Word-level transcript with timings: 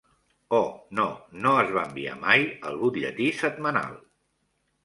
Oh, 0.59 0.69
no, 0.99 1.05
no 1.43 1.51
es 1.65 1.69
va 1.77 1.83
enviar 1.89 2.17
mai 2.23 2.47
el 2.71 2.81
butlletí 2.81 3.29
setmanal! 3.43 3.93